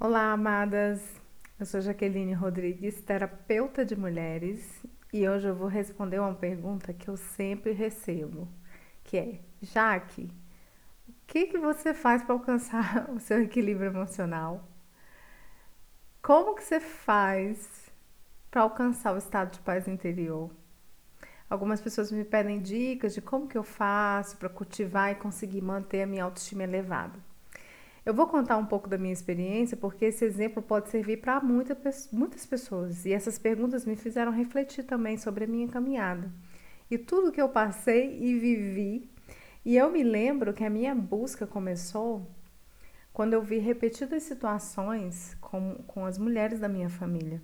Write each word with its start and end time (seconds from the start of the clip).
Olá, 0.00 0.30
amadas! 0.32 1.20
Eu 1.58 1.66
sou 1.66 1.80
Jaqueline 1.80 2.32
Rodrigues, 2.32 3.00
terapeuta 3.00 3.84
de 3.84 3.96
mulheres, 3.96 4.80
e 5.12 5.28
hoje 5.28 5.48
eu 5.48 5.56
vou 5.56 5.66
responder 5.66 6.20
uma 6.20 6.34
pergunta 6.34 6.92
que 6.92 7.08
eu 7.08 7.16
sempre 7.16 7.72
recebo, 7.72 8.46
que 9.02 9.16
é: 9.16 9.40
Jaque, 9.60 10.30
o 11.08 11.12
que, 11.26 11.46
que 11.46 11.58
você 11.58 11.92
faz 11.92 12.22
para 12.22 12.32
alcançar 12.32 13.10
o 13.10 13.18
seu 13.18 13.42
equilíbrio 13.42 13.88
emocional? 13.88 14.68
Como 16.22 16.54
que 16.54 16.62
você 16.62 16.78
faz 16.78 17.90
para 18.52 18.62
alcançar 18.62 19.12
o 19.12 19.18
estado 19.18 19.50
de 19.50 19.58
paz 19.58 19.88
interior? 19.88 20.48
Algumas 21.50 21.80
pessoas 21.80 22.12
me 22.12 22.24
pedem 22.24 22.60
dicas 22.60 23.14
de 23.14 23.20
como 23.20 23.48
que 23.48 23.58
eu 23.58 23.64
faço 23.64 24.36
para 24.36 24.48
cultivar 24.48 25.10
e 25.10 25.16
conseguir 25.16 25.60
manter 25.60 26.02
a 26.02 26.06
minha 26.06 26.22
autoestima 26.22 26.62
elevada. 26.62 27.27
Eu 28.08 28.14
vou 28.14 28.26
contar 28.26 28.56
um 28.56 28.64
pouco 28.64 28.88
da 28.88 28.96
minha 28.96 29.12
experiência, 29.12 29.76
porque 29.76 30.06
esse 30.06 30.24
exemplo 30.24 30.62
pode 30.62 30.88
servir 30.88 31.18
para 31.18 31.42
muita, 31.42 31.76
muitas 32.10 32.46
pessoas. 32.46 33.04
E 33.04 33.12
essas 33.12 33.38
perguntas 33.38 33.84
me 33.84 33.96
fizeram 33.96 34.32
refletir 34.32 34.84
também 34.84 35.18
sobre 35.18 35.44
a 35.44 35.46
minha 35.46 35.68
caminhada 35.68 36.32
e 36.90 36.96
tudo 36.96 37.30
que 37.30 37.38
eu 37.38 37.50
passei 37.50 38.18
e 38.18 38.38
vivi. 38.38 39.10
E 39.62 39.76
eu 39.76 39.92
me 39.92 40.02
lembro 40.02 40.54
que 40.54 40.64
a 40.64 40.70
minha 40.70 40.94
busca 40.94 41.46
começou 41.46 42.26
quando 43.12 43.34
eu 43.34 43.42
vi 43.42 43.58
repetidas 43.58 44.22
situações 44.22 45.36
com, 45.38 45.74
com 45.86 46.06
as 46.06 46.16
mulheres 46.16 46.58
da 46.58 46.66
minha 46.66 46.88
família, 46.88 47.42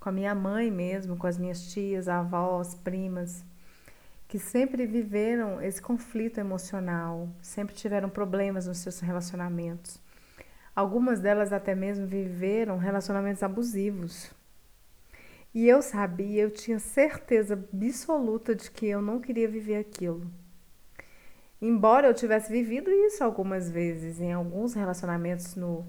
com 0.00 0.08
a 0.08 0.12
minha 0.12 0.34
mãe 0.34 0.70
mesmo, 0.70 1.18
com 1.18 1.26
as 1.26 1.36
minhas 1.36 1.70
tias, 1.70 2.08
avós, 2.08 2.74
primas 2.74 3.44
que 4.34 4.38
sempre 4.40 4.84
viveram 4.84 5.62
esse 5.62 5.80
conflito 5.80 6.40
emocional, 6.40 7.28
sempre 7.40 7.72
tiveram 7.72 8.08
problemas 8.08 8.66
nos 8.66 8.78
seus 8.78 8.98
relacionamentos. 8.98 10.00
Algumas 10.74 11.20
delas 11.20 11.52
até 11.52 11.72
mesmo 11.72 12.04
viveram 12.04 12.76
relacionamentos 12.76 13.44
abusivos. 13.44 14.32
E 15.54 15.68
eu 15.68 15.80
sabia, 15.80 16.42
eu 16.42 16.50
tinha 16.50 16.80
certeza 16.80 17.54
absoluta 17.54 18.56
de 18.56 18.72
que 18.72 18.86
eu 18.86 19.00
não 19.00 19.20
queria 19.20 19.46
viver 19.46 19.76
aquilo. 19.76 20.28
Embora 21.62 22.08
eu 22.08 22.12
tivesse 22.12 22.50
vivido 22.50 22.90
isso 22.90 23.22
algumas 23.22 23.70
vezes 23.70 24.20
em 24.20 24.32
alguns 24.32 24.74
relacionamentos 24.74 25.54
no 25.54 25.86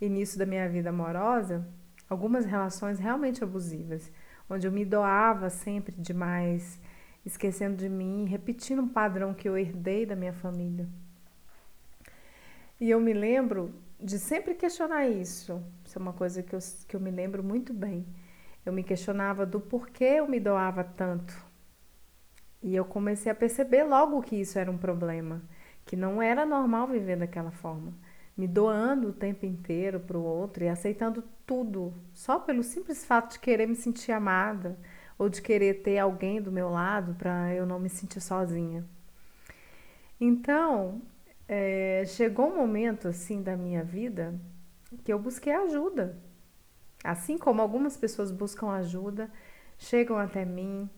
início 0.00 0.38
da 0.38 0.46
minha 0.46 0.68
vida 0.68 0.90
amorosa, 0.90 1.66
algumas 2.08 2.44
relações 2.44 3.00
realmente 3.00 3.42
abusivas, 3.42 4.08
onde 4.48 4.68
eu 4.68 4.70
me 4.70 4.84
doava 4.84 5.50
sempre 5.50 5.96
demais, 5.98 6.78
esquecendo 7.28 7.76
de 7.76 7.88
mim, 7.88 8.24
repetindo 8.24 8.80
um 8.80 8.88
padrão 8.88 9.34
que 9.34 9.48
eu 9.48 9.56
herdei 9.56 10.06
da 10.06 10.16
minha 10.16 10.32
família. 10.32 10.88
E 12.80 12.88
eu 12.90 12.98
me 12.98 13.12
lembro 13.12 13.74
de 14.00 14.18
sempre 14.18 14.54
questionar 14.54 15.06
isso. 15.06 15.62
Isso 15.84 15.98
é 15.98 16.00
uma 16.00 16.14
coisa 16.14 16.42
que 16.42 16.54
eu, 16.54 16.58
que 16.86 16.96
eu 16.96 17.00
me 17.00 17.10
lembro 17.10 17.44
muito 17.44 17.74
bem. 17.74 18.06
Eu 18.64 18.72
me 18.72 18.82
questionava 18.82 19.44
do 19.44 19.60
porquê 19.60 20.04
eu 20.04 20.26
me 20.26 20.40
doava 20.40 20.82
tanto. 20.82 21.34
E 22.62 22.74
eu 22.74 22.84
comecei 22.84 23.30
a 23.30 23.34
perceber 23.34 23.84
logo 23.84 24.22
que 24.22 24.36
isso 24.36 24.58
era 24.58 24.70
um 24.70 24.78
problema, 24.78 25.42
que 25.84 25.96
não 25.96 26.22
era 26.22 26.46
normal 26.46 26.88
viver 26.88 27.16
daquela 27.16 27.50
forma, 27.50 27.92
me 28.36 28.48
doando 28.48 29.08
o 29.08 29.12
tempo 29.12 29.46
inteiro 29.46 30.00
para 30.00 30.18
o 30.18 30.24
outro 30.24 30.64
e 30.64 30.68
aceitando 30.68 31.22
tudo, 31.46 31.94
só 32.12 32.38
pelo 32.38 32.62
simples 32.62 33.04
fato 33.04 33.32
de 33.32 33.38
querer 33.38 33.68
me 33.68 33.76
sentir 33.76 34.12
amada, 34.12 34.76
ou 35.18 35.28
de 35.28 35.42
querer 35.42 35.82
ter 35.82 35.98
alguém 35.98 36.40
do 36.40 36.52
meu 36.52 36.70
lado 36.70 37.14
para 37.14 37.52
eu 37.52 37.66
não 37.66 37.80
me 37.80 37.88
sentir 37.88 38.20
sozinha. 38.20 38.86
Então, 40.20 41.02
é, 41.48 42.04
chegou 42.06 42.48
um 42.48 42.56
momento 42.56 43.08
assim 43.08 43.42
da 43.42 43.56
minha 43.56 43.82
vida 43.82 44.38
que 45.04 45.12
eu 45.12 45.18
busquei 45.18 45.52
ajuda. 45.52 46.16
Assim 47.02 47.36
como 47.38 47.60
algumas 47.60 47.96
pessoas 47.96 48.30
buscam 48.30 48.70
ajuda, 48.70 49.30
chegam 49.78 50.18
até 50.18 50.44
mim, 50.44 50.88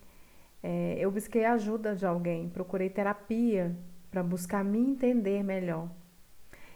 é, 0.63 0.97
eu 0.99 1.11
busquei 1.11 1.45
ajuda 1.45 1.95
de 1.95 2.07
alguém, 2.07 2.49
procurei 2.49 2.89
terapia 2.91 3.77
para 4.11 4.23
buscar 4.23 4.65
me 4.65 4.79
entender 4.79 5.43
melhor. 5.43 5.89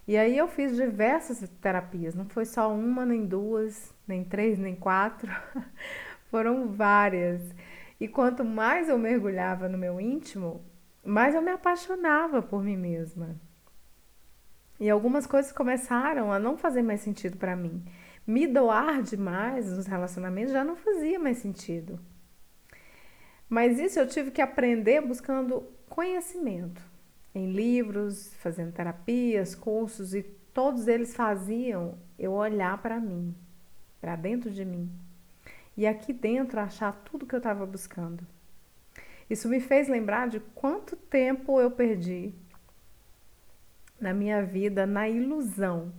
E 0.06 0.16
aí 0.18 0.36
eu 0.36 0.46
fiz 0.46 0.76
diversas 0.76 1.48
terapias, 1.62 2.14
não 2.14 2.26
foi 2.26 2.44
só 2.44 2.72
uma, 2.72 3.06
nem 3.06 3.24
duas, 3.24 3.94
nem 4.06 4.22
três, 4.22 4.58
nem 4.58 4.74
quatro. 4.74 5.32
Foram 6.30 6.68
várias. 6.68 7.42
E 8.00 8.08
quanto 8.08 8.44
mais 8.44 8.88
eu 8.88 8.98
mergulhava 8.98 9.68
no 9.68 9.78
meu 9.78 10.00
íntimo, 10.00 10.64
mais 11.04 11.34
eu 11.34 11.42
me 11.42 11.50
apaixonava 11.50 12.42
por 12.42 12.62
mim 12.62 12.76
mesma. 12.76 13.36
E 14.80 14.90
algumas 14.90 15.26
coisas 15.26 15.52
começaram 15.52 16.32
a 16.32 16.38
não 16.38 16.56
fazer 16.56 16.82
mais 16.82 17.00
sentido 17.00 17.36
para 17.36 17.54
mim. 17.54 17.84
Me 18.26 18.46
doar 18.46 19.02
demais 19.02 19.70
nos 19.70 19.86
relacionamentos 19.86 20.52
já 20.52 20.64
não 20.64 20.76
fazia 20.76 21.18
mais 21.18 21.38
sentido. 21.38 22.00
Mas 23.48 23.78
isso 23.78 24.00
eu 24.00 24.08
tive 24.08 24.30
que 24.30 24.42
aprender 24.42 25.00
buscando 25.00 25.68
conhecimento 25.88 26.82
em 27.34 27.52
livros, 27.52 28.34
fazendo 28.34 28.72
terapias, 28.72 29.54
cursos 29.54 30.14
e 30.14 30.22
todos 30.22 30.88
eles 30.88 31.14
faziam 31.14 31.98
eu 32.18 32.32
olhar 32.32 32.78
para 32.78 32.98
mim, 32.98 33.34
para 34.00 34.16
dentro 34.16 34.50
de 34.50 34.64
mim 34.64 34.90
e 35.76 35.86
aqui 35.86 36.12
dentro 36.12 36.60
achar 36.60 36.92
tudo 37.04 37.26
que 37.26 37.34
eu 37.34 37.38
estava 37.38 37.66
buscando. 37.66 38.26
Isso 39.28 39.48
me 39.48 39.60
fez 39.60 39.88
lembrar 39.88 40.28
de 40.28 40.40
quanto 40.40 40.96
tempo 40.96 41.60
eu 41.60 41.70
perdi 41.70 42.34
na 44.00 44.12
minha 44.12 44.42
vida 44.44 44.86
na 44.86 45.08
ilusão. 45.08 45.92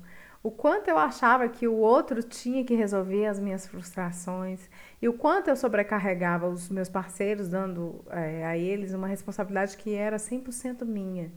O 0.44 0.52
quanto 0.52 0.90
eu 0.90 0.98
achava 0.98 1.50
que 1.50 1.68
o 1.68 1.74
outro 1.74 2.22
tinha 2.22 2.64
que 2.64 2.76
resolver 2.76 3.26
as 3.26 3.40
minhas 3.40 3.66
frustrações 3.66 4.70
e 5.02 5.10
o 5.10 5.14
quanto 5.14 5.48
eu 5.50 5.56
sobrecarregava 5.56 6.48
os 6.48 6.70
meus 6.70 6.88
parceiros, 6.88 7.50
dando 7.50 8.06
é, 8.12 8.46
a 8.46 8.56
eles 8.56 8.94
uma 8.94 9.08
responsabilidade 9.08 9.76
que 9.76 9.96
era 9.96 10.18
100% 10.18 10.86
minha, 10.86 11.32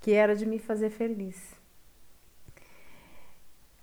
que 0.00 0.12
era 0.12 0.36
de 0.36 0.44
me 0.44 0.58
fazer 0.58 0.90
feliz. 0.90 1.54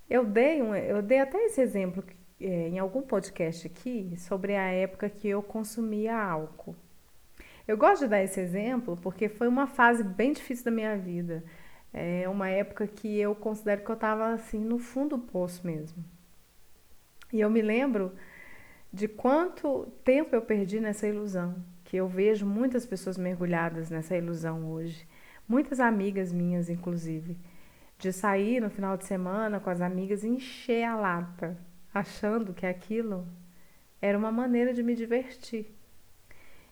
Eu 0.07 0.23
dei, 0.23 0.61
um, 0.61 0.75
eu 0.75 1.01
dei 1.01 1.19
até 1.19 1.43
esse 1.45 1.59
exemplo 1.59 2.03
é, 2.41 2.69
em 2.69 2.79
algum 2.79 3.01
podcast 3.01 3.67
aqui 3.67 4.15
sobre 4.17 4.55
a 4.55 4.67
época 4.71 5.09
que 5.09 5.27
eu 5.27 5.43
consumia 5.43 6.17
álcool. 6.17 6.75
Eu 7.67 7.77
gosto 7.77 8.03
de 8.03 8.09
dar 8.09 8.23
esse 8.23 8.39
exemplo 8.39 8.97
porque 8.97 9.29
foi 9.29 9.47
uma 9.47 9.67
fase 9.67 10.03
bem 10.03 10.33
difícil 10.33 10.65
da 10.65 10.71
minha 10.71 10.97
vida. 10.97 11.43
É 11.93 12.27
uma 12.27 12.49
época 12.49 12.87
que 12.87 13.19
eu 13.19 13.35
considero 13.35 13.83
que 13.83 13.91
eu 13.91 13.95
estava 13.95 14.33
assim 14.33 14.59
no 14.59 14.79
fundo 14.79 15.17
do 15.17 15.23
poço 15.23 15.65
mesmo. 15.65 16.03
E 17.31 17.39
eu 17.39 17.49
me 17.49 17.61
lembro 17.61 18.13
de 18.91 19.07
quanto 19.07 19.87
tempo 20.03 20.35
eu 20.35 20.41
perdi 20.41 20.79
nessa 20.79 21.07
ilusão, 21.07 21.55
que 21.83 21.95
eu 21.95 22.07
vejo 22.07 22.45
muitas 22.45 22.85
pessoas 22.85 23.17
mergulhadas 23.17 23.89
nessa 23.89 24.17
ilusão 24.17 24.69
hoje. 24.69 25.07
Muitas 25.47 25.79
amigas 25.79 26.31
minhas, 26.31 26.69
inclusive, 26.69 27.37
de 27.97 28.11
sair 28.11 28.59
no 28.59 28.69
final 28.69 28.97
de 28.97 29.05
semana 29.05 29.59
com 29.59 29.69
as 29.69 29.81
amigas 29.81 30.23
e 30.23 30.27
encher 30.29 30.83
a 30.83 30.95
lata 30.95 31.57
achando 31.93 32.53
que 32.53 32.65
aquilo 32.65 33.27
era 34.01 34.17
uma 34.17 34.31
maneira 34.31 34.73
de 34.73 34.81
me 34.81 34.95
divertir. 34.95 35.75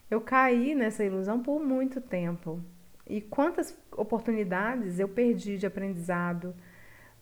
Eu 0.09 0.21
caí 0.21 0.73
nessa 0.73 1.03
ilusão 1.03 1.41
por 1.41 1.59
muito 1.59 2.01
tempo. 2.01 2.59
E 3.05 3.21
quantas 3.21 3.77
oportunidades 3.91 4.99
eu 4.99 5.07
perdi 5.07 5.57
de 5.57 5.65
aprendizado, 5.65 6.55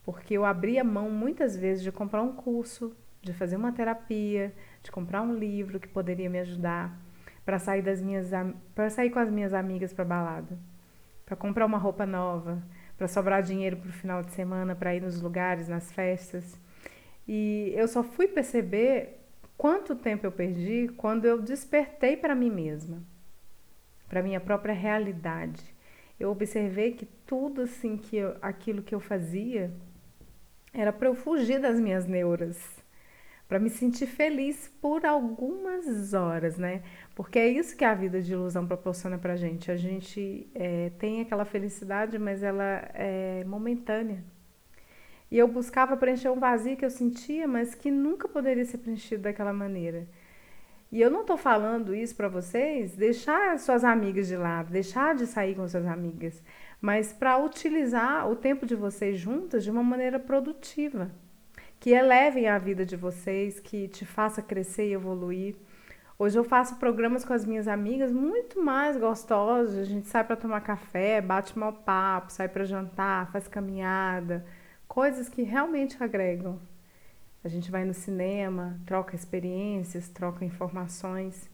porque 0.04 0.34
eu 0.34 0.46
abria 0.46 0.84
mão 0.84 1.10
muitas 1.10 1.56
vezes 1.56 1.84
de 1.84 1.92
comprar 1.92 2.22
um 2.22 2.34
curso, 2.34 2.96
de 3.22 3.34
fazer 3.34 3.56
uma 3.56 3.72
terapia, 3.72 4.54
de 4.84 4.92
comprar 4.92 5.22
um 5.22 5.34
livro 5.34 5.80
que 5.80 5.88
poderia 5.88 6.30
me 6.30 6.40
ajudar 6.40 6.98
para 7.46 7.60
sair 7.60 7.82
das 7.82 8.02
minhas 8.02 8.30
para 8.76 8.90
sair 8.90 9.10
com 9.10 9.20
as 9.20 9.30
minhas 9.30 9.54
amigas 9.54 9.94
para 9.94 10.04
balada, 10.04 10.58
para 11.26 11.36
comprar 11.36 11.66
uma 11.66 11.78
roupa 11.78 12.06
nova, 12.06 12.62
para 12.98 13.08
sobrar 13.08 13.42
dinheiro 13.42 13.78
para 13.78 13.90
o 13.90 13.94
final 13.94 14.22
de 14.22 14.32
semana 14.32 14.76
para 14.76 14.96
ir 14.96 15.02
nos 15.02 15.22
lugares, 15.22 15.68
nas 15.68 15.92
festas. 15.92 16.60
E 17.28 17.74
eu 17.76 17.88
só 17.88 18.04
fui 18.04 18.28
perceber 18.28 19.20
quanto 19.58 19.96
tempo 19.96 20.26
eu 20.26 20.32
perdi 20.32 20.90
quando 20.96 21.26
eu 21.26 21.42
despertei 21.42 22.16
para 22.16 22.34
mim 22.34 22.50
mesma, 22.50 23.04
para 24.08 24.24
minha 24.24 24.40
própria 24.40 24.74
realidade. 24.74 25.76
Eu 26.20 26.32
observei 26.32 26.94
que 26.94 27.06
tudo 27.06 27.62
assim 27.62 27.98
que 27.98 28.18
eu, 28.18 28.38
aquilo 28.42 28.82
que 28.82 28.96
eu 28.96 29.00
fazia 29.00 29.72
era 30.74 30.94
para 30.94 31.08
eu 31.08 31.16
fugir 31.16 31.60
das 31.60 31.80
minhas 31.80 32.06
neuras, 32.06 32.58
para 33.48 33.60
me 33.60 33.70
sentir 33.70 34.08
feliz 34.08 34.72
por 34.82 35.06
algumas 35.06 36.14
horas, 36.14 36.58
né? 36.58 36.84
Porque 37.16 37.40
é 37.40 37.48
isso 37.48 37.76
que 37.76 37.86
a 37.86 37.94
vida 37.94 38.22
de 38.22 38.34
ilusão 38.34 38.68
proporciona 38.68 39.18
para 39.18 39.36
gente. 39.36 39.72
A 39.72 39.78
gente 39.78 40.48
é, 40.54 40.92
tem 40.98 41.22
aquela 41.22 41.46
felicidade, 41.46 42.18
mas 42.20 42.44
ela 42.44 42.90
é 42.94 43.44
momentânea. 43.46 44.24
E 45.30 45.38
eu 45.38 45.48
buscava 45.48 45.98
preencher 45.98 46.30
um 46.30 46.40
vazio 46.40 46.78
que 46.78 46.86
eu 46.86 46.90
sentia, 46.90 47.48
mas 47.48 47.76
que 47.76 47.92
nunca 47.92 48.28
poderia 48.28 48.64
ser 48.66 48.78
preenchido 48.78 49.24
daquela 49.24 49.52
maneira. 49.52 50.08
E 50.90 51.02
eu 51.02 51.12
não 51.12 51.22
estou 51.22 51.36
falando 51.36 51.94
isso 51.94 52.16
para 52.16 52.30
vocês 52.30 52.96
deixar 52.96 53.60
suas 53.60 53.84
amigas 53.84 54.28
de 54.28 54.38
lado, 54.38 54.72
deixar 54.72 55.16
de 55.16 55.28
sair 55.28 55.54
com 55.54 55.68
suas 55.68 55.86
amigas, 55.86 56.42
mas 56.80 57.12
para 57.12 57.38
utilizar 57.38 58.30
o 58.30 58.36
tempo 58.38 58.66
de 58.66 58.74
vocês 58.74 59.20
juntas 59.20 59.66
de 59.66 59.72
uma 59.72 59.84
maneira 59.84 60.18
produtiva, 60.18 61.12
que 61.78 61.90
elevem 61.90 62.48
a 62.48 62.58
vida 62.58 62.86
de 62.86 62.96
vocês, 62.96 63.60
que 63.60 63.90
te 63.90 64.06
faça 64.06 64.42
crescer 64.42 64.88
e 64.88 64.94
evoluir. 64.94 65.56
Hoje 66.18 66.40
eu 66.40 66.44
faço 66.44 66.78
programas 66.78 67.26
com 67.26 67.34
as 67.34 67.46
minhas 67.46 67.68
amigas 67.68 68.12
muito 68.12 68.64
mais 68.64 68.98
gostosos. 68.98 69.78
A 69.78 69.84
gente 69.84 70.08
sai 70.08 70.24
para 70.24 70.36
tomar 70.36 70.62
café, 70.62 71.22
bate 71.22 71.58
mal 71.60 71.74
papo, 71.74 72.32
sai 72.32 72.48
para 72.48 72.64
jantar, 72.64 73.32
faz 73.32 73.48
caminhada, 73.48 74.46
coisas 74.88 75.30
que 75.30 75.42
realmente 75.42 76.02
agregam. 76.02 76.60
A 77.44 77.48
gente 77.48 77.70
vai 77.72 77.86
no 77.86 77.94
cinema, 77.94 78.80
troca 78.86 79.16
experiências, 79.16 80.10
troca 80.10 80.44
informações. 80.44 81.50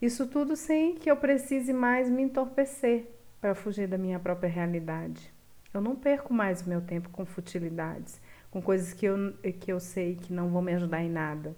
Isso 0.00 0.26
tudo 0.26 0.54
sem 0.54 0.94
que 0.94 1.10
eu 1.10 1.16
precise 1.16 1.72
mais 1.72 2.08
me 2.08 2.22
entorpecer 2.22 3.06
para 3.40 3.54
fugir 3.54 3.88
da 3.88 3.98
minha 3.98 4.18
própria 4.18 4.48
realidade. 4.48 5.32
Eu 5.72 5.80
não 5.80 5.96
perco 5.96 6.32
mais 6.32 6.62
o 6.62 6.68
meu 6.68 6.80
tempo 6.80 7.10
com 7.10 7.26
futilidades, 7.26 8.20
com 8.50 8.62
coisas 8.62 8.92
que 8.92 9.06
eu, 9.06 9.34
que 9.60 9.72
eu 9.72 9.80
sei 9.80 10.16
que 10.16 10.32
não 10.32 10.48
vão 10.48 10.62
me 10.62 10.72
ajudar 10.74 11.02
em 11.02 11.10
nada. 11.10 11.54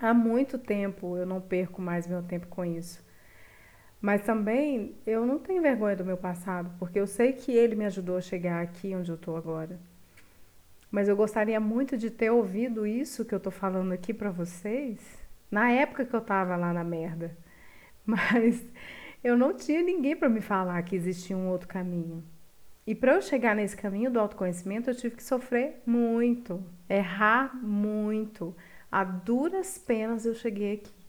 Há 0.00 0.14
muito 0.14 0.58
tempo 0.58 1.16
eu 1.16 1.26
não 1.26 1.40
perco 1.40 1.82
mais 1.82 2.06
meu 2.06 2.22
tempo 2.22 2.46
com 2.46 2.64
isso. 2.64 3.04
Mas 4.02 4.22
também 4.22 4.96
eu 5.06 5.24
não 5.24 5.38
tenho 5.38 5.62
vergonha 5.62 5.94
do 5.94 6.04
meu 6.04 6.16
passado, 6.16 6.72
porque 6.76 6.98
eu 6.98 7.06
sei 7.06 7.32
que 7.32 7.52
ele 7.52 7.76
me 7.76 7.86
ajudou 7.86 8.16
a 8.16 8.20
chegar 8.20 8.60
aqui 8.60 8.92
onde 8.96 9.10
eu 9.12 9.14
estou 9.14 9.36
agora. 9.36 9.78
Mas 10.90 11.08
eu 11.08 11.16
gostaria 11.16 11.60
muito 11.60 11.96
de 11.96 12.10
ter 12.10 12.28
ouvido 12.30 12.84
isso 12.84 13.24
que 13.24 13.32
eu 13.32 13.38
estou 13.38 13.52
falando 13.52 13.92
aqui 13.92 14.12
para 14.12 14.30
vocês 14.30 14.98
na 15.48 15.70
época 15.70 16.04
que 16.04 16.14
eu 16.14 16.20
estava 16.20 16.56
lá 16.56 16.72
na 16.72 16.82
merda. 16.82 17.36
Mas 18.04 18.60
eu 19.22 19.36
não 19.36 19.54
tinha 19.54 19.80
ninguém 19.82 20.16
para 20.16 20.28
me 20.28 20.40
falar 20.40 20.82
que 20.82 20.96
existia 20.96 21.36
um 21.36 21.48
outro 21.48 21.68
caminho. 21.68 22.24
E 22.84 22.96
para 22.96 23.14
eu 23.14 23.22
chegar 23.22 23.54
nesse 23.54 23.76
caminho 23.76 24.10
do 24.10 24.18
autoconhecimento, 24.18 24.90
eu 24.90 24.96
tive 24.96 25.14
que 25.14 25.22
sofrer 25.22 25.80
muito, 25.86 26.60
errar 26.90 27.54
muito. 27.62 28.54
A 28.90 29.04
duras 29.04 29.78
penas 29.78 30.26
eu 30.26 30.34
cheguei 30.34 30.74
aqui. 30.74 31.01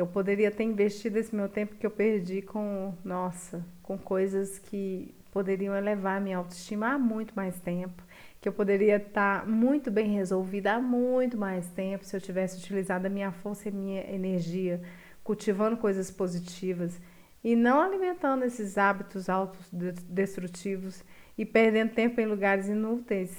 Eu 0.00 0.06
poderia 0.06 0.50
ter 0.50 0.64
investido 0.64 1.18
esse 1.18 1.36
meu 1.36 1.46
tempo 1.46 1.74
que 1.74 1.84
eu 1.84 1.90
perdi 1.90 2.40
com, 2.40 2.94
nossa, 3.04 3.62
com 3.82 3.98
coisas 3.98 4.58
que 4.58 5.14
poderiam 5.30 5.76
elevar 5.76 6.18
minha 6.22 6.38
autoestima 6.38 6.94
há 6.94 6.98
muito 6.98 7.34
mais 7.36 7.60
tempo, 7.60 8.02
que 8.40 8.48
eu 8.48 8.52
poderia 8.54 8.96
estar 8.96 9.46
muito 9.46 9.90
bem 9.90 10.14
resolvida 10.14 10.72
há 10.72 10.80
muito 10.80 11.36
mais 11.36 11.68
tempo 11.72 12.02
se 12.02 12.16
eu 12.16 12.20
tivesse 12.20 12.56
utilizado 12.56 13.06
a 13.06 13.10
minha 13.10 13.30
força 13.30 13.68
e 13.68 13.72
minha 13.72 14.10
energia 14.10 14.80
cultivando 15.22 15.76
coisas 15.76 16.10
positivas 16.10 16.98
e 17.44 17.54
não 17.54 17.82
alimentando 17.82 18.46
esses 18.46 18.78
hábitos 18.78 19.28
autodestrutivos 19.28 21.04
e 21.36 21.44
perdendo 21.44 21.92
tempo 21.92 22.18
em 22.22 22.26
lugares 22.26 22.68
inúteis, 22.68 23.36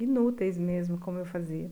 inúteis 0.00 0.58
mesmo, 0.58 0.98
como 0.98 1.20
eu 1.20 1.24
fazia. 1.24 1.70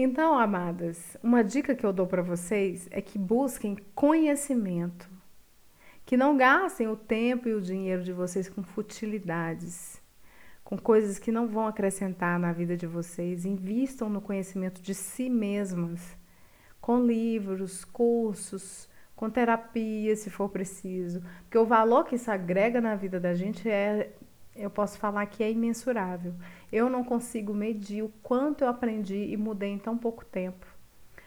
Então, 0.00 0.38
amadas, 0.38 1.16
uma 1.20 1.42
dica 1.42 1.74
que 1.74 1.84
eu 1.84 1.92
dou 1.92 2.06
para 2.06 2.22
vocês 2.22 2.86
é 2.92 3.02
que 3.02 3.18
busquem 3.18 3.76
conhecimento, 3.96 5.10
que 6.06 6.16
não 6.16 6.36
gastem 6.36 6.86
o 6.86 6.94
tempo 6.94 7.48
e 7.48 7.52
o 7.52 7.60
dinheiro 7.60 8.04
de 8.04 8.12
vocês 8.12 8.48
com 8.48 8.62
futilidades, 8.62 10.00
com 10.62 10.78
coisas 10.78 11.18
que 11.18 11.32
não 11.32 11.48
vão 11.48 11.66
acrescentar 11.66 12.38
na 12.38 12.52
vida 12.52 12.76
de 12.76 12.86
vocês. 12.86 13.44
Invistam 13.44 14.08
no 14.08 14.20
conhecimento 14.20 14.80
de 14.80 14.94
si 14.94 15.28
mesmas, 15.28 16.16
com 16.80 17.04
livros, 17.04 17.84
cursos, 17.84 18.88
com 19.16 19.28
terapia, 19.28 20.14
se 20.14 20.30
for 20.30 20.48
preciso. 20.48 21.24
Porque 21.42 21.58
o 21.58 21.66
valor 21.66 22.04
que 22.04 22.14
isso 22.14 22.30
agrega 22.30 22.80
na 22.80 22.94
vida 22.94 23.18
da 23.18 23.34
gente 23.34 23.68
é, 23.68 24.12
eu 24.58 24.68
posso 24.68 24.98
falar 24.98 25.24
que 25.26 25.42
é 25.42 25.50
imensurável. 25.50 26.34
Eu 26.70 26.90
não 26.90 27.04
consigo 27.04 27.54
medir 27.54 28.02
o 28.02 28.12
quanto 28.22 28.62
eu 28.62 28.68
aprendi 28.68 29.28
e 29.30 29.36
mudei 29.36 29.70
em 29.70 29.78
tão 29.78 29.96
pouco 29.96 30.24
tempo. 30.24 30.66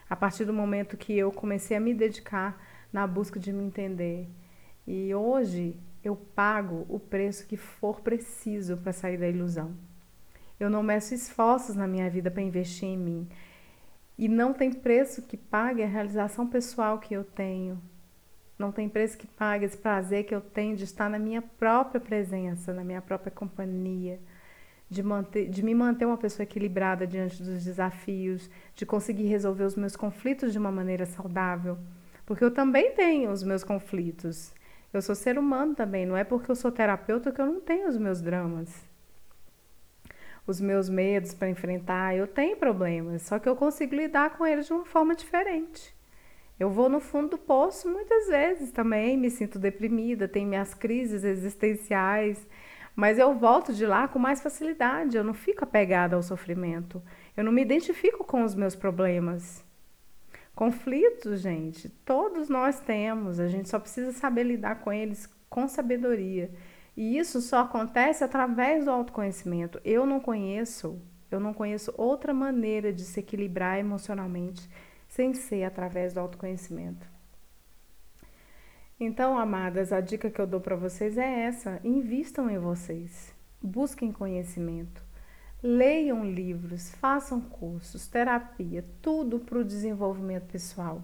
A 0.10 0.16
partir 0.16 0.44
do 0.44 0.54
momento 0.54 0.98
que 0.98 1.18
eu 1.18 1.32
comecei 1.32 1.78
a 1.78 1.80
me 1.80 1.94
dedicar 1.94 2.62
na 2.92 3.08
busca 3.08 3.40
de 3.40 3.54
me 3.54 3.64
entender. 3.64 4.28
E 4.86 5.16
hoje 5.16 5.80
eu 6.04 6.16
pago 6.16 6.86
o 6.90 7.00
preço 7.00 7.48
que 7.48 7.56
for 7.56 8.02
preciso 8.02 8.76
para 8.76 8.92
sair 8.92 9.18
da 9.18 9.30
ilusão. 9.30 9.74
Eu 10.60 10.70
não 10.70 10.84
meço 10.84 11.14
esforços 11.14 11.76
na 11.76 11.88
minha 11.88 12.10
vida 12.10 12.30
para 12.30 12.42
investir 12.42 12.90
em 12.90 12.98
mim. 12.98 13.30
E 14.18 14.28
não 14.28 14.54
tem 14.54 14.72
preço 14.72 15.22
que 15.22 15.38
pague 15.38 15.82
a 15.82 15.88
realização 15.88 16.46
pessoal 16.46 17.00
que 17.00 17.14
eu 17.14 17.24
tenho. 17.24 17.82
Não 18.62 18.72
tem 18.72 18.88
preço 18.88 19.18
que 19.18 19.26
pague 19.26 19.66
esse 19.66 19.76
prazer 19.76 20.24
que 20.24 20.36
eu 20.36 20.40
tenho 20.40 20.76
de 20.76 20.84
estar 20.84 21.10
na 21.10 21.18
minha 21.18 21.42
própria 21.42 22.00
presença, 22.00 22.72
na 22.72 22.84
minha 22.84 23.02
própria 23.02 23.32
companhia, 23.32 24.20
de, 24.88 25.02
manter, 25.02 25.50
de 25.50 25.66
me 25.66 25.74
manter 25.74 26.06
uma 26.06 26.18
pessoa 26.18 26.44
equilibrada 26.44 27.08
diante 27.08 27.42
dos 27.42 27.64
desafios, 27.64 28.48
de 28.76 28.86
conseguir 28.86 29.26
resolver 29.26 29.64
os 29.64 29.76
meus 29.76 29.96
conflitos 29.96 30.52
de 30.52 30.60
uma 30.60 30.72
maneira 30.72 31.08
saudável. 31.08 31.76
Porque 32.24 32.44
eu 32.44 32.52
também 32.52 32.92
tenho 32.92 33.32
os 33.32 33.42
meus 33.42 33.64
conflitos. 33.64 34.54
Eu 34.94 35.02
sou 35.02 35.16
ser 35.16 35.40
humano 35.40 35.74
também, 35.74 36.06
não 36.06 36.16
é 36.16 36.24
porque 36.24 36.52
eu 36.52 36.56
sou 36.56 36.72
terapeuta 36.72 37.32
que 37.32 37.42
eu 37.42 37.48
não 37.48 37.62
tenho 37.62 37.88
os 37.88 37.98
meus 37.98 38.22
dramas 38.22 38.70
os 40.46 40.60
meus 40.60 40.90
medos 40.90 41.34
para 41.36 41.50
enfrentar, 41.50 42.16
eu 42.16 42.28
tenho 42.28 42.58
problemas, 42.58 43.22
só 43.22 43.38
que 43.38 43.48
eu 43.48 43.56
consigo 43.56 43.96
lidar 43.96 44.32
com 44.32 44.46
eles 44.46 44.66
de 44.66 44.74
uma 44.74 44.86
forma 44.86 45.16
diferente. 45.16 45.96
Eu 46.62 46.70
vou 46.70 46.88
no 46.88 47.00
fundo 47.00 47.30
do 47.30 47.38
poço 47.40 47.90
muitas 47.90 48.28
vezes 48.28 48.72
também, 48.72 49.18
me 49.18 49.32
sinto 49.32 49.58
deprimida, 49.58 50.28
tenho 50.28 50.48
minhas 50.48 50.76
crises 50.76 51.24
existenciais, 51.24 52.48
mas 52.96 53.18
eu 53.18 53.34
volto 53.34 53.74
de 53.74 53.84
lá 53.84 54.08
com 54.08 54.20
mais 54.20 54.44
facilidade, 54.44 55.18
eu 55.18 55.24
não 55.24 55.34
fico 55.34 55.64
apegada 55.64 56.16
ao 56.16 56.22
sofrimento, 56.22 57.02
eu 57.36 57.44
não 57.44 57.52
me 57.52 57.64
identifico 57.64 58.24
com 58.24 58.44
os 58.44 58.54
meus 58.54 58.76
problemas. 58.76 59.66
Conflitos, 60.54 61.40
gente, 61.40 61.90
todos 62.06 62.48
nós 62.48 62.80
temos, 62.80 63.40
a 63.40 63.48
gente 63.48 63.68
só 63.68 63.80
precisa 63.80 64.12
saber 64.12 64.44
lidar 64.44 64.82
com 64.82 64.94
eles 64.94 65.28
com 65.50 65.68
sabedoria. 65.68 66.52
E 66.96 67.18
isso 67.18 67.42
só 67.42 67.62
acontece 67.62 68.24
através 68.24 68.86
do 68.86 68.92
autoconhecimento. 68.92 69.82
Eu 69.84 70.06
não 70.06 70.20
conheço, 70.20 71.02
eu 71.32 71.40
não 71.40 71.56
conheço 71.56 71.92
outra 71.98 72.36
maneira 72.36 72.94
de 72.94 73.02
se 73.02 73.20
equilibrar 73.20 73.80
emocionalmente 73.80 74.70
sem 75.12 75.34
ser 75.34 75.66
através 75.66 76.14
do 76.14 76.22
autoconhecimento. 76.22 77.06
Então, 78.98 79.38
amadas, 79.38 79.92
a 79.92 80.00
dica 80.00 80.30
que 80.30 80.40
eu 80.40 80.48
dou 80.48 80.62
para 80.62 80.76
vocês 80.76 81.18
é 81.18 81.42
essa: 81.42 81.82
invistam 81.84 82.50
em 82.50 82.58
vocês, 82.58 83.36
busquem 83.62 84.12
conhecimento, 84.12 85.04
leiam 85.62 86.24
livros, 86.24 86.92
façam 86.96 87.42
cursos, 87.42 88.08
terapia, 88.08 88.86
tudo 89.02 89.40
para 89.40 89.60
o 89.60 89.66
desenvolvimento 89.66 90.46
pessoal. 90.46 91.04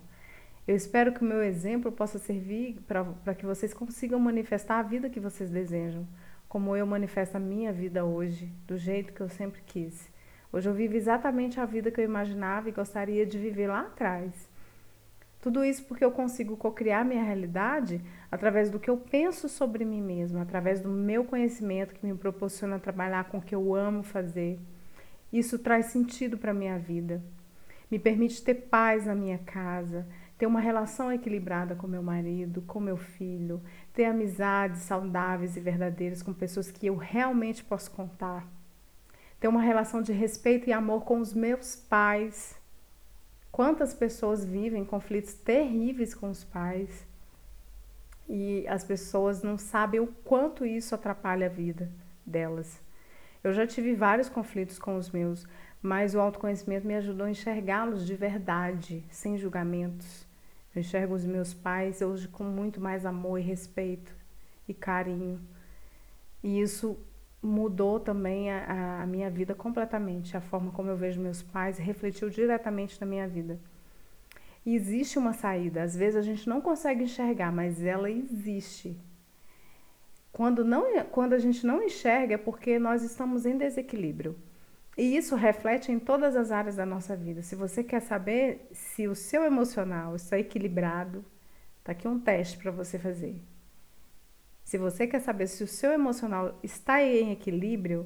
Eu 0.65 0.75
espero 0.75 1.11
que 1.11 1.21
o 1.21 1.27
meu 1.27 1.43
exemplo 1.43 1.91
possa 1.91 2.17
servir 2.17 2.79
para 2.87 3.35
que 3.35 3.45
vocês 3.45 3.73
consigam 3.73 4.19
manifestar 4.19 4.79
a 4.79 4.83
vida 4.83 5.09
que 5.09 5.19
vocês 5.19 5.49
desejam, 5.49 6.07
como 6.47 6.77
eu 6.77 6.85
manifesto 6.85 7.35
a 7.35 7.41
minha 7.41 7.73
vida 7.73 8.05
hoje, 8.05 8.53
do 8.65 8.77
jeito 8.77 9.11
que 9.11 9.21
eu 9.21 9.27
sempre 9.27 9.61
quis. 9.65 10.09
Hoje 10.51 10.69
eu 10.69 10.73
vivo 10.73 10.95
exatamente 10.95 11.59
a 11.59 11.65
vida 11.65 11.91
que 11.91 11.99
eu 11.99 12.05
imaginava 12.05 12.69
e 12.69 12.71
gostaria 12.71 13.25
de 13.25 13.37
viver 13.37 13.67
lá 13.67 13.81
atrás. 13.81 14.49
Tudo 15.41 15.63
isso 15.63 15.83
porque 15.85 16.03
eu 16.03 16.11
consigo 16.11 16.57
cocriar 16.57 17.05
minha 17.05 17.23
realidade 17.23 18.01
através 18.31 18.69
do 18.69 18.79
que 18.79 18.89
eu 18.89 18.97
penso 18.97 19.47
sobre 19.47 19.85
mim 19.85 20.01
mesma, 20.01 20.41
através 20.41 20.81
do 20.81 20.89
meu 20.89 21.23
conhecimento 21.23 21.93
que 21.93 22.05
me 22.05 22.13
proporciona 22.15 22.79
trabalhar 22.79 23.25
com 23.25 23.37
o 23.37 23.41
que 23.41 23.53
eu 23.53 23.75
amo 23.75 24.03
fazer. 24.03 24.59
Isso 25.31 25.59
traz 25.59 25.87
sentido 25.87 26.37
para 26.37 26.53
minha 26.53 26.77
vida. 26.79 27.21
Me 27.91 27.99
permite 27.99 28.43
ter 28.43 28.55
paz 28.55 29.05
na 29.05 29.15
minha 29.15 29.37
casa, 29.37 30.07
ter 30.37 30.45
uma 30.45 30.59
relação 30.59 31.11
equilibrada 31.11 31.75
com 31.75 31.87
meu 31.87 32.03
marido, 32.03 32.61
com 32.63 32.79
meu 32.79 32.97
filho, 32.97 33.61
ter 33.93 34.05
amizades 34.05 34.81
saudáveis 34.81 35.55
e 35.55 35.59
verdadeiras 35.59 36.21
com 36.21 36.33
pessoas 36.33 36.71
que 36.71 36.87
eu 36.87 36.95
realmente 36.95 37.63
posso 37.63 37.91
contar, 37.91 38.45
ter 39.39 39.47
uma 39.47 39.61
relação 39.61 40.01
de 40.01 40.11
respeito 40.11 40.69
e 40.69 40.73
amor 40.73 41.03
com 41.03 41.19
os 41.19 41.33
meus 41.33 41.75
pais. 41.75 42.55
Quantas 43.51 43.93
pessoas 43.93 44.43
vivem 44.45 44.85
conflitos 44.85 45.33
terríveis 45.33 46.13
com 46.13 46.29
os 46.29 46.43
pais 46.43 47.05
e 48.27 48.67
as 48.67 48.83
pessoas 48.83 49.41
não 49.41 49.57
sabem 49.57 49.99
o 49.99 50.07
quanto 50.07 50.65
isso 50.65 50.93
atrapalha 50.93 51.47
a 51.47 51.49
vida 51.49 51.89
delas. 52.25 52.81
Eu 53.43 53.53
já 53.53 53.65
tive 53.65 53.95
vários 53.95 54.27
conflitos 54.27 54.77
com 54.77 54.97
os 54.97 55.09
meus, 55.09 55.47
mas 55.81 56.13
o 56.13 56.19
autoconhecimento 56.19 56.85
me 56.85 56.95
ajudou 56.95 57.25
a 57.27 57.31
enxergá-los 57.31 58.05
de 58.05 58.15
verdade, 58.15 59.03
sem 59.09 59.37
julgamentos. 59.37 60.27
Eu 60.75 60.81
enxergo 60.81 61.15
os 61.15 61.25
meus 61.25 61.53
pais 61.53 62.01
hoje 62.01 62.27
com 62.27 62.43
muito 62.43 62.81
mais 62.81 63.05
amor 63.05 63.39
e 63.39 63.43
respeito 63.43 64.13
e 64.67 64.73
carinho. 64.73 65.39
E 66.43 66.59
isso 66.59 66.97
mudou 67.41 67.99
também 67.99 68.51
a, 68.51 69.01
a, 69.03 69.05
minha 69.05 69.29
vida 69.29 69.53
completamente. 69.53 70.35
A 70.35 70.41
forma 70.41 70.71
como 70.71 70.89
eu 70.89 70.97
vejo 70.97 71.21
meus 71.21 71.41
pais 71.41 71.77
refletiu 71.77 72.29
diretamente 72.29 72.99
na 72.99 73.07
minha 73.07 73.27
vida. 73.27 73.59
E 74.65 74.75
existe 74.75 75.17
uma 75.17 75.33
saída. 75.33 75.83
Às 75.83 75.95
vezes 75.95 76.17
a 76.17 76.21
gente 76.21 76.47
não 76.49 76.59
consegue 76.59 77.03
enxergar, 77.03 77.51
mas 77.51 77.83
ela 77.83 78.09
existe. 78.09 78.97
Quando, 80.31 80.63
não, 80.65 80.85
quando 81.05 81.33
a 81.33 81.39
gente 81.39 81.65
não 81.65 81.81
enxerga 81.81 82.35
é 82.35 82.37
porque 82.37 82.77
nós 82.77 83.03
estamos 83.03 83.45
em 83.45 83.57
desequilíbrio. 83.57 84.35
E 84.97 85.15
isso 85.15 85.35
reflete 85.35 85.91
em 85.91 85.99
todas 85.99 86.35
as 86.35 86.51
áreas 86.51 86.75
da 86.75 86.85
nossa 86.85 87.15
vida. 87.15 87.43
Se 87.43 87.55
você 87.55 87.83
quer 87.83 88.01
saber 88.01 88.67
se 88.71 89.07
o 89.07 89.13
seu 89.15 89.43
emocional 89.43 90.15
está 90.15 90.39
equilibrado, 90.39 91.23
tá 91.83 91.91
aqui 91.91 92.07
um 92.07 92.19
teste 92.19 92.57
para 92.57 92.71
você 92.71 92.97
fazer. 92.97 93.39
Se 94.67 94.77
você 94.77 95.07
quer 95.07 95.21
saber 95.21 95.47
se 95.47 95.63
o 95.63 95.67
seu 95.67 95.93
emocional 95.93 96.59
está 96.61 97.01
em 97.01 97.31
equilíbrio, 97.31 98.05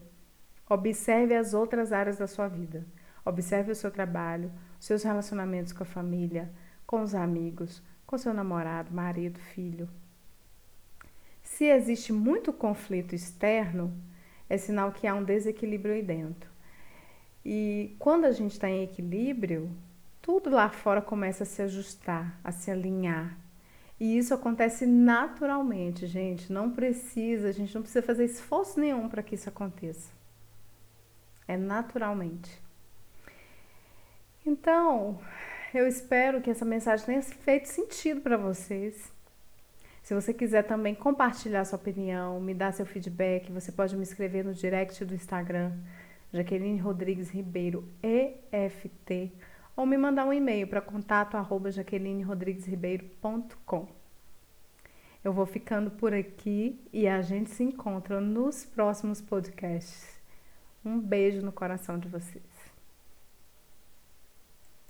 observe 0.69 1.35
as 1.35 1.55
outras 1.55 1.91
áreas 1.91 2.19
da 2.19 2.27
sua 2.27 2.47
vida. 2.47 2.85
Observe 3.25 3.71
o 3.71 3.75
seu 3.75 3.89
trabalho, 3.89 4.51
seus 4.79 5.01
relacionamentos 5.01 5.73
com 5.73 5.81
a 5.81 5.87
família, 5.87 6.51
com 6.85 7.01
os 7.01 7.15
amigos, 7.15 7.81
com 8.05 8.15
seu 8.15 8.31
namorado, 8.31 8.93
marido, 8.93 9.39
filho. 9.39 9.89
Se 11.41 11.65
existe 11.65 12.13
muito 12.13 12.53
conflito 12.53 13.15
externo, 13.15 13.91
é 14.47 14.55
sinal 14.55 14.91
que 14.91 15.07
há 15.07 15.15
um 15.15 15.23
desequilíbrio 15.23 15.95
aí 15.95 16.03
dentro. 16.03 16.47
E 17.43 17.95
quando 17.97 18.25
a 18.25 18.31
gente 18.31 18.51
está 18.51 18.69
em 18.69 18.83
equilíbrio, 18.83 19.75
tudo 20.21 20.51
lá 20.51 20.69
fora 20.69 21.01
começa 21.01 21.41
a 21.41 21.47
se 21.47 21.63
ajustar, 21.63 22.39
a 22.43 22.51
se 22.51 22.69
alinhar. 22.69 23.35
E 24.01 24.17
isso 24.17 24.33
acontece 24.33 24.83
naturalmente, 24.83 26.07
gente. 26.07 26.51
Não 26.51 26.71
precisa, 26.71 27.49
a 27.49 27.51
gente 27.51 27.75
não 27.75 27.83
precisa 27.83 28.01
fazer 28.01 28.25
esforço 28.25 28.79
nenhum 28.79 29.07
para 29.07 29.21
que 29.21 29.35
isso 29.35 29.47
aconteça. 29.47 30.09
É 31.47 31.55
naturalmente. 31.55 32.49
Então, 34.43 35.21
eu 35.71 35.87
espero 35.87 36.41
que 36.41 36.49
essa 36.49 36.65
mensagem 36.65 37.05
tenha 37.05 37.21
feito 37.21 37.67
sentido 37.67 38.21
para 38.21 38.37
vocês. 38.37 39.13
Se 40.01 40.15
você 40.15 40.33
quiser 40.33 40.63
também 40.63 40.95
compartilhar 40.95 41.63
sua 41.63 41.77
opinião, 41.77 42.41
me 42.41 42.55
dar 42.55 42.73
seu 42.73 42.87
feedback, 42.87 43.51
você 43.51 43.71
pode 43.71 43.95
me 43.95 44.01
escrever 44.01 44.43
no 44.43 44.51
direct 44.51 45.05
do 45.05 45.13
Instagram, 45.13 45.73
Jaqueline 46.33 46.79
Rodrigues 46.79 47.29
Ribeiro, 47.29 47.87
EFT, 48.01 49.31
ou 49.81 49.85
me 49.87 49.97
mandar 49.97 50.27
um 50.27 50.33
e-mail 50.33 50.67
para 50.67 50.79
contato 50.79 51.35
arroba 51.35 51.71
jaquelinerodriguesribeiro.com. 51.71 53.87
Eu 55.23 55.33
vou 55.33 55.47
ficando 55.47 55.89
por 55.89 56.13
aqui 56.13 56.79
e 56.93 57.07
a 57.07 57.19
gente 57.23 57.49
se 57.49 57.63
encontra 57.63 58.21
nos 58.21 58.63
próximos 58.63 59.19
podcasts. 59.19 60.21
Um 60.85 60.99
beijo 60.99 61.41
no 61.41 61.51
coração 61.51 61.97
de 61.97 62.07
vocês. 62.07 62.50